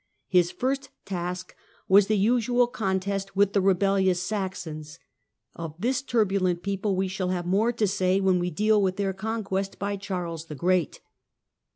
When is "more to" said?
7.45-7.85